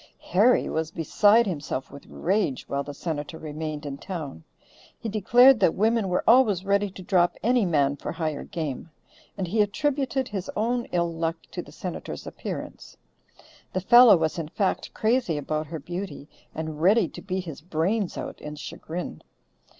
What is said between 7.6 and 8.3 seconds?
man for